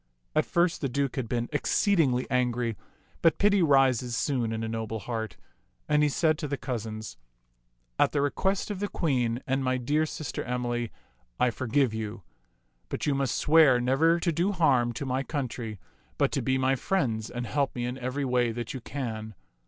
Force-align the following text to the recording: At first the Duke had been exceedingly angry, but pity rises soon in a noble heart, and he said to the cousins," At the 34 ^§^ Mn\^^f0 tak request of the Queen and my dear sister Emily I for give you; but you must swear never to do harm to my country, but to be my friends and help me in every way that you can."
At 0.33 0.47
first 0.47 0.81
the 0.81 0.89
Duke 0.89 1.15
had 1.15 1.29
been 1.29 1.47
exceedingly 1.53 2.25
angry, 2.31 2.75
but 3.21 3.37
pity 3.37 3.61
rises 3.61 4.17
soon 4.17 4.51
in 4.51 4.63
a 4.63 4.67
noble 4.67 5.01
heart, 5.01 5.37
and 5.87 6.01
he 6.01 6.09
said 6.09 6.39
to 6.39 6.47
the 6.47 6.57
cousins," 6.57 7.17
At 7.99 8.11
the 8.11 8.17
34 8.17 8.21
^§^ 8.21 8.23
Mn\^^f0 8.23 8.23
tak 8.23 8.23
request 8.39 8.71
of 8.71 8.79
the 8.79 8.87
Queen 8.87 9.43
and 9.45 9.63
my 9.63 9.77
dear 9.77 10.07
sister 10.07 10.43
Emily 10.43 10.91
I 11.39 11.51
for 11.51 11.67
give 11.67 11.93
you; 11.93 12.23
but 12.89 13.05
you 13.05 13.13
must 13.13 13.37
swear 13.37 13.79
never 13.79 14.19
to 14.21 14.31
do 14.31 14.51
harm 14.53 14.91
to 14.93 15.05
my 15.05 15.21
country, 15.21 15.77
but 16.17 16.31
to 16.31 16.41
be 16.41 16.57
my 16.57 16.75
friends 16.75 17.29
and 17.29 17.45
help 17.45 17.75
me 17.75 17.85
in 17.85 17.99
every 17.99 18.25
way 18.25 18.51
that 18.51 18.73
you 18.73 18.81
can." 18.81 19.35